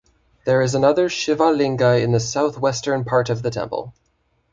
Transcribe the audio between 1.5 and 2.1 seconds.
linga